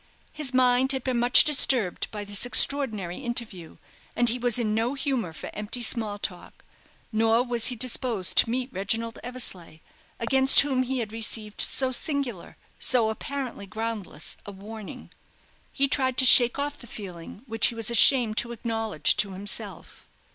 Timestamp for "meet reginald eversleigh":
8.49-9.77